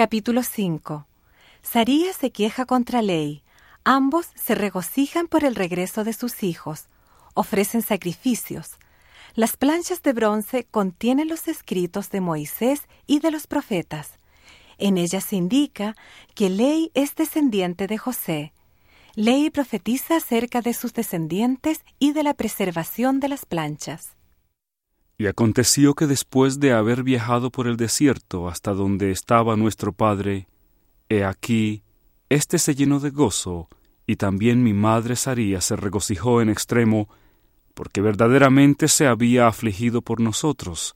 [0.00, 1.06] Capítulo 5
[1.60, 3.42] Saría se queja contra Ley.
[3.84, 6.86] Ambos se regocijan por el regreso de sus hijos.
[7.34, 8.78] Ofrecen sacrificios.
[9.34, 14.12] Las planchas de bronce contienen los escritos de Moisés y de los profetas.
[14.78, 15.94] En ellas se indica
[16.34, 18.54] que Ley es descendiente de José.
[19.16, 24.16] Ley profetiza acerca de sus descendientes y de la preservación de las planchas.
[25.20, 30.48] Y aconteció que después de haber viajado por el desierto hasta donde estaba nuestro padre,
[31.10, 31.82] he aquí,
[32.30, 33.68] éste se llenó de gozo,
[34.06, 37.10] y también mi madre Saría se regocijó en extremo,
[37.74, 40.94] porque verdaderamente se había afligido por nosotros,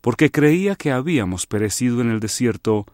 [0.00, 2.86] porque creía que habíamos perecido en el desierto,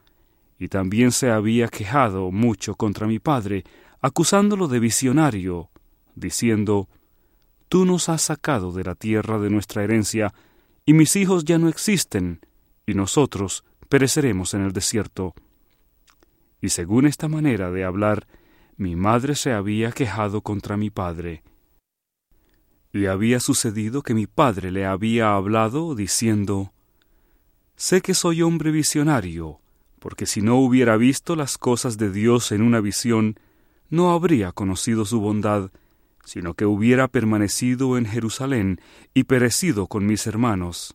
[0.59, 3.65] y también se había quejado mucho contra mi padre,
[4.01, 5.69] acusándolo de visionario,
[6.15, 6.89] diciendo,
[7.73, 10.35] Tú nos has sacado de la tierra de nuestra herencia,
[10.85, 12.45] y mis hijos ya no existen,
[12.85, 15.35] y nosotros pereceremos en el desierto.
[16.61, 18.27] Y según esta manera de hablar,
[18.77, 21.45] mi madre se había quejado contra mi padre.
[22.93, 26.75] Y había sucedido que mi padre le había hablado diciendo,
[27.75, 29.63] Sé que soy hombre visionario,
[29.99, 33.41] porque si no hubiera visto las cosas de Dios en una visión,
[33.89, 35.71] no habría conocido su bondad,
[36.25, 38.81] sino que hubiera permanecido en Jerusalén
[39.15, 40.95] y perecido con mis hermanos.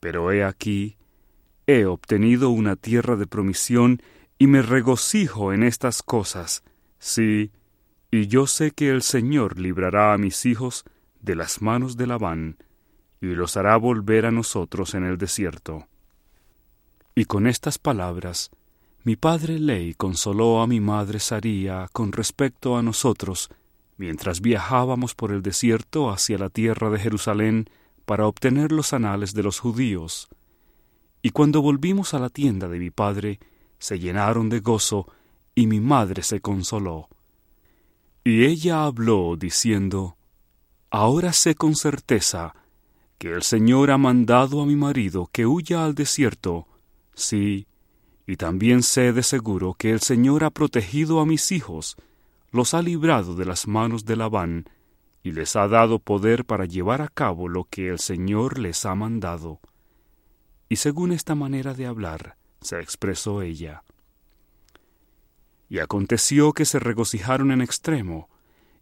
[0.00, 0.96] Pero he aquí,
[1.66, 4.02] he obtenido una tierra de promisión
[4.38, 6.62] y me regocijo en estas cosas,
[6.98, 7.52] sí,
[8.10, 10.84] y yo sé que el Señor librará a mis hijos
[11.20, 12.58] de las manos de Labán,
[13.20, 15.88] y los hará volver a nosotros en el desierto.
[17.14, 18.50] Y con estas palabras,
[19.02, 23.50] mi padre Ley consoló a mi madre Saría con respecto a nosotros,
[23.96, 27.68] mientras viajábamos por el desierto hacia la tierra de Jerusalén
[28.04, 30.28] para obtener los anales de los judíos.
[31.22, 33.40] Y cuando volvimos a la tienda de mi padre,
[33.78, 35.06] se llenaron de gozo,
[35.54, 37.08] y mi madre se consoló.
[38.24, 40.16] Y ella habló diciendo,
[40.90, 42.54] Ahora sé con certeza
[43.18, 46.66] que el Señor ha mandado a mi marido que huya al desierto.
[47.14, 47.66] Sí,
[48.26, 51.96] y también sé de seguro que el Señor ha protegido a mis hijos,
[52.54, 54.70] los ha librado de las manos de Labán,
[55.24, 58.94] y les ha dado poder para llevar a cabo lo que el Señor les ha
[58.94, 59.58] mandado.
[60.68, 63.82] Y según esta manera de hablar, se expresó ella.
[65.68, 68.28] Y aconteció que se regocijaron en extremo,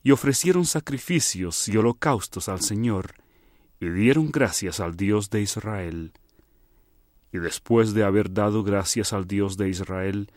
[0.02, 3.14] y ofrecieron sacrificios y holocaustos al Señor,
[3.80, 6.12] y dieron gracias al Dios de Israel.
[7.32, 10.30] Y después de haber dado gracias al Dios de Israel,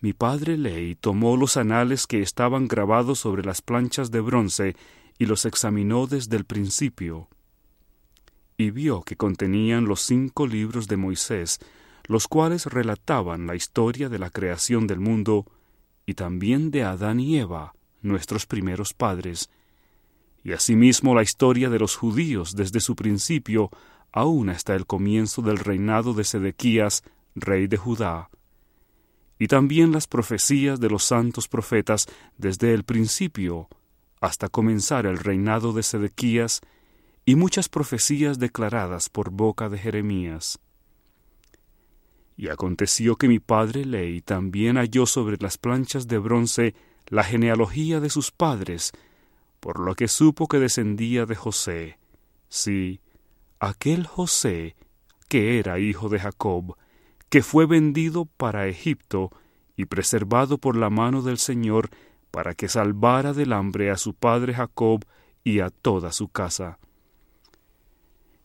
[0.00, 4.76] mi padre Ley tomó los anales que estaban grabados sobre las planchas de bronce
[5.18, 7.28] y los examinó desde el principio.
[8.56, 11.60] Y vio que contenían los cinco libros de Moisés,
[12.06, 15.46] los cuales relataban la historia de la creación del mundo
[16.06, 19.50] y también de Adán y Eva, nuestros primeros padres,
[20.42, 23.70] y asimismo la historia de los judíos desde su principio
[24.12, 28.30] aún hasta el comienzo del reinado de Sedequías, rey de Judá,
[29.40, 32.06] y también las profecías de los santos profetas
[32.36, 33.68] desde el principio
[34.20, 36.60] hasta comenzar el reinado de Sedequías,
[37.24, 40.58] y muchas profecías declaradas por boca de Jeremías.
[42.36, 46.74] Y aconteció que mi padre Ley también halló sobre las planchas de bronce
[47.06, 48.92] la genealogía de sus padres,
[49.58, 51.98] por lo que supo que descendía de José,
[52.48, 53.00] sí,
[53.58, 54.76] aquel José
[55.28, 56.76] que era hijo de Jacob,
[57.30, 59.30] que fue vendido para Egipto
[59.76, 61.88] y preservado por la mano del Señor
[62.30, 65.04] para que salvara del hambre a su padre Jacob
[65.42, 66.78] y a toda su casa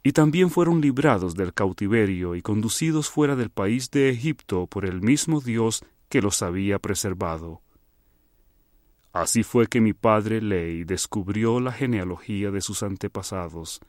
[0.05, 5.01] y también fueron librados del cautiverio y conducidos fuera del país de Egipto por el
[5.01, 7.63] mismo Dios que los había preservado.
[9.13, 13.79] Así fue que mi padre Ley descubrió la genealogía de sus antepasados,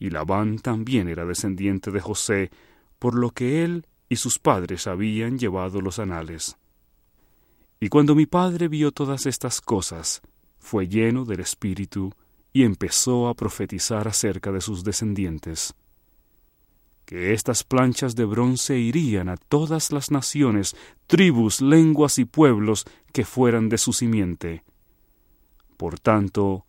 [0.00, 2.50] y Labán también era descendiente de José,
[2.98, 6.58] por lo que él y sus padres habían llevado los anales.
[7.78, 10.20] Y cuando mi padre vio todas estas cosas,
[10.58, 12.12] fue lleno del Espíritu,
[12.52, 15.74] y empezó a profetizar acerca de sus descendientes,
[17.04, 20.76] que estas planchas de bronce irían a todas las naciones,
[21.06, 24.64] tribus, lenguas y pueblos que fueran de su simiente.
[25.76, 26.66] Por tanto,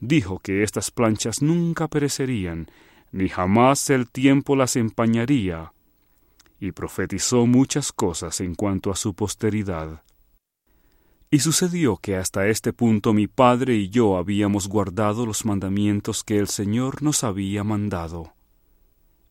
[0.00, 2.70] dijo que estas planchas nunca perecerían,
[3.12, 5.72] ni jamás el tiempo las empañaría,
[6.60, 10.02] y profetizó muchas cosas en cuanto a su posteridad.
[11.30, 16.38] Y sucedió que hasta este punto mi padre y yo habíamos guardado los mandamientos que
[16.38, 18.32] el Señor nos había mandado.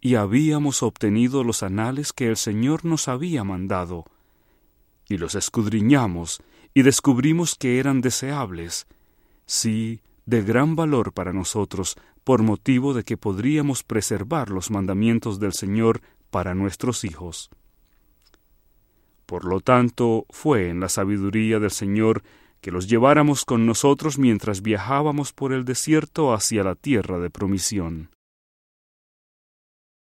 [0.02, 4.06] y habíamos obtenido los anales que el Señor nos había mandado,
[5.10, 6.42] y los escudriñamos
[6.74, 8.86] y descubrimos que eran deseables,
[9.46, 15.54] sí, de gran valor para nosotros, por motivo de que podríamos preservar los mandamientos del
[15.54, 17.50] Señor para nuestros hijos.
[19.26, 22.24] Por lo tanto, fue en la sabiduría del Señor
[22.62, 28.10] que los lleváramos con nosotros mientras viajábamos por el desierto hacia la tierra de promisión.